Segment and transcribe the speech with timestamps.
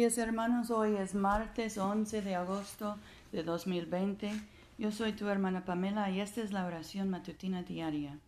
[0.00, 2.96] días hermanos, hoy es martes 11 de agosto
[3.32, 4.32] de 2020.
[4.78, 8.18] Yo soy tu hermana Pamela y esta es la oración matutina diaria.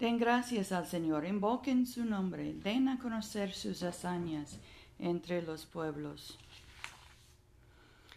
[0.00, 4.58] Den gracias al Señor, invoquen su nombre, den a conocer sus hazañas
[4.98, 6.36] entre los pueblos.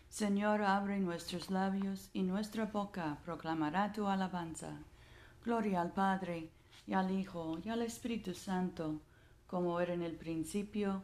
[0.10, 4.72] Señor, abre nuestros labios y nuestra boca proclamará tu alabanza.
[5.46, 6.50] Gloria al Padre,
[6.88, 9.00] y al Hijo, y al Espíritu Santo,
[9.46, 11.04] como era en el principio,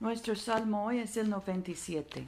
[0.00, 2.26] Nuestro salmo hoy es el 97.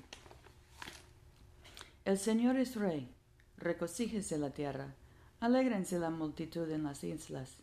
[2.05, 3.09] El Señor es Rey,
[3.57, 4.95] recocíjese la tierra,
[5.41, 7.57] alégrense la multitud en las islas.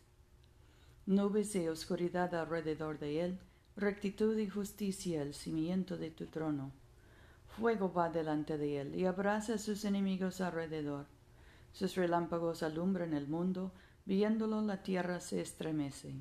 [1.06, 3.38] Nubes y oscuridad alrededor de él,
[3.76, 6.72] rectitud y justicia el cimiento de tu trono.
[7.56, 11.06] Fuego va delante de él y abraza a sus enemigos alrededor.
[11.72, 13.70] Sus relámpagos alumbran el mundo,
[14.06, 16.16] viéndolo la tierra se estremece.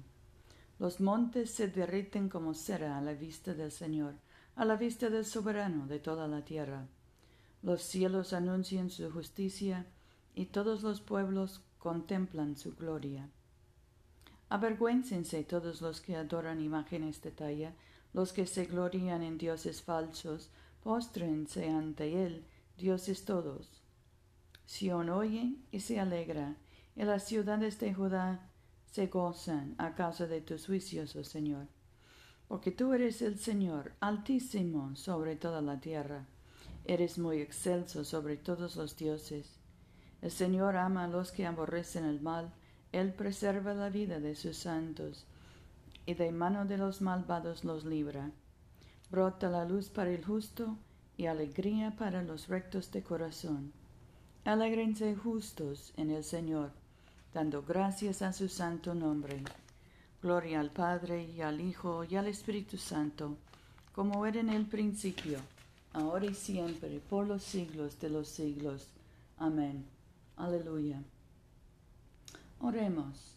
[0.79, 4.15] Los montes se derriten como cera a la vista del Señor,
[4.55, 6.87] a la vista del soberano de toda la tierra.
[7.61, 9.85] Los cielos anuncian su justicia
[10.35, 13.29] y todos los pueblos contemplan su gloria.
[14.47, 17.73] Avergüéncense todos los que adoran imágenes de talla,
[18.13, 20.49] los que se glorían en dioses falsos,
[20.81, 22.45] póstrense ante él,
[22.77, 23.83] dioses todos.
[24.65, 26.55] Sión oye y se alegra,
[26.95, 28.48] y las ciudades de Judá
[28.91, 31.67] se gozan a causa de tus juicios, oh Señor.
[32.47, 36.25] Porque tú eres el Señor, altísimo sobre toda la tierra.
[36.85, 39.59] Eres muy excelso sobre todos los dioses.
[40.23, 42.51] El Señor ama a los que aborrecen el mal,
[42.91, 45.27] Él preserva la vida de sus santos,
[46.07, 48.31] y de mano de los malvados los libra.
[49.11, 50.77] Brota la luz para el justo,
[51.15, 53.71] y alegría para los rectos de corazón.
[54.45, 56.78] Alégrense justos en el Señor
[57.33, 59.43] dando gracias a su santo nombre.
[60.21, 63.37] Gloria al Padre y al Hijo y al Espíritu Santo,
[63.93, 65.39] como era en el principio,
[65.93, 68.87] ahora y siempre, por los siglos de los siglos.
[69.37, 69.85] Amén.
[70.35, 71.01] Aleluya.
[72.59, 73.35] Oremos.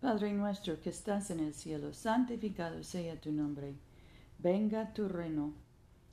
[0.00, 3.74] Padre nuestro que estás en el cielo, santificado sea tu nombre.
[4.38, 5.52] Venga tu reino.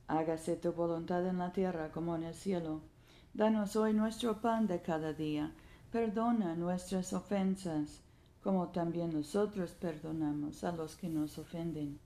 [0.07, 2.81] Hágase tu voluntad en la tierra como en el cielo.
[3.33, 5.51] Danos hoy nuestro pan de cada día
[5.91, 8.01] Perdona nuestras ofensas,
[8.43, 11.99] como también nosotros perdonamos a los que nos ofenden.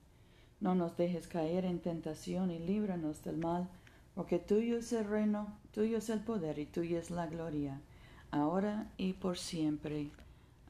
[0.60, 3.68] No nos dejes caer en tentación y líbranos del mal,
[4.14, 7.80] porque tuyo es el reino, tuyo es el poder y tuya es la gloria,
[8.30, 10.10] ahora y por siempre.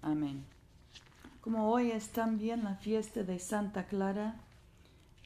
[0.02, 0.44] Amén.
[1.41, 4.41] Como hoy es también la fiesta de Santa Clara,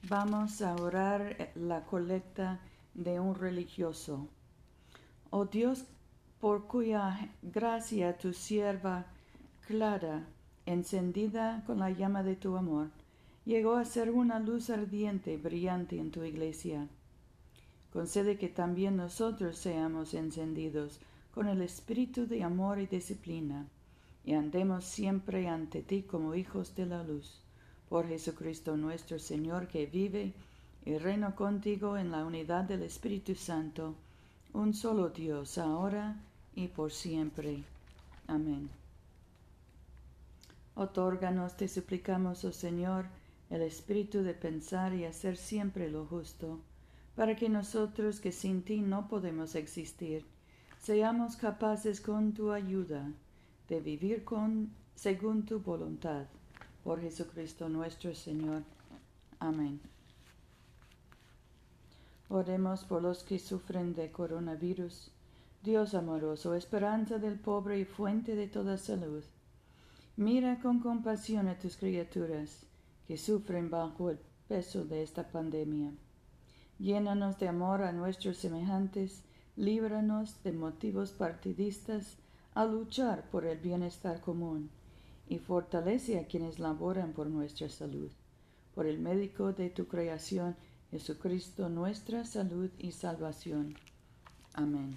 [0.02, 2.60] vamos a orar la colecta
[2.92, 4.28] de un religioso.
[5.30, 5.84] Oh Dios
[6.40, 9.06] por cuya gracia tu sierva
[9.66, 10.24] clara,
[10.66, 12.90] encendida con la llama de tu amor,
[13.44, 16.86] llegó a ser una luz ardiente, brillante en tu iglesia.
[17.92, 21.00] Concede que también nosotros seamos encendidos
[21.34, 23.66] con el espíritu de amor y disciplina,
[24.24, 27.42] y andemos siempre ante ti como hijos de la luz.
[27.88, 30.34] Por Jesucristo nuestro Señor, que vive
[30.84, 33.94] y reina contigo en la unidad del Espíritu Santo,
[34.52, 36.16] un solo Dios, ahora
[36.58, 37.62] y por siempre.
[38.26, 38.68] Amén.
[40.74, 43.06] Otórganos, te suplicamos, oh Señor,
[43.48, 46.58] el espíritu de pensar y hacer siempre lo justo,
[47.14, 50.24] para que nosotros que sin ti no podemos existir,
[50.80, 53.08] seamos capaces con tu ayuda
[53.68, 56.26] de vivir con según tu voluntad.
[56.82, 58.64] Por Jesucristo nuestro Señor.
[59.38, 59.80] Amén.
[62.28, 65.12] Oremos por los que sufren de coronavirus
[65.68, 69.22] Dios amoroso, esperanza del pobre y fuente de toda salud,
[70.16, 72.64] mira con compasión a tus criaturas
[73.06, 74.18] que sufren bajo el
[74.48, 75.92] peso de esta pandemia.
[76.78, 79.24] Llénanos de amor a nuestros semejantes,
[79.56, 82.16] líbranos de motivos partidistas
[82.54, 84.70] a luchar por el bienestar común
[85.28, 88.10] y fortalece a quienes laboran por nuestra salud.
[88.74, 90.56] Por el médico de tu creación,
[90.90, 93.74] Jesucristo, nuestra salud y salvación.
[94.54, 94.96] Amén.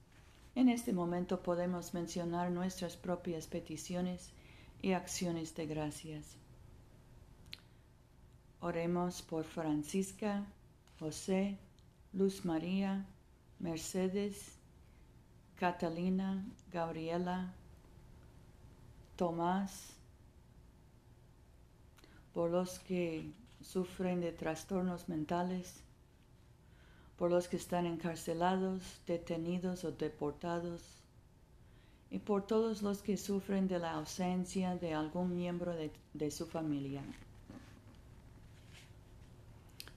[0.53, 4.31] En este momento podemos mencionar nuestras propias peticiones
[4.81, 6.35] y acciones de gracias.
[8.59, 10.45] Oremos por Francisca,
[10.99, 11.57] José,
[12.13, 13.05] Luz María,
[13.59, 14.57] Mercedes,
[15.55, 17.53] Catalina, Gabriela,
[19.15, 19.93] Tomás,
[22.33, 23.31] por los que
[23.61, 25.81] sufren de trastornos mentales,
[27.21, 30.81] por los que están encarcelados, detenidos o deportados,
[32.09, 35.75] y por todos los que sufren de la ausencia de algún miembro
[36.15, 37.03] de, su familia.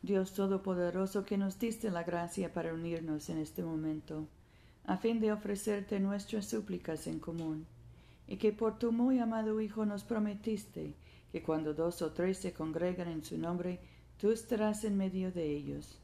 [0.03, 4.29] Dios Todopoderoso, que nos diste la gracia para unirnos en este momento,
[4.85, 7.65] a fin de ofrecerte nuestras súplicas en común,
[8.29, 10.93] y que por tu muy amado Hijo nos prometiste
[11.33, 13.81] que cuando dos o tres se congregan en su nombre,
[14.19, 16.04] tú estarás en medio de ellos.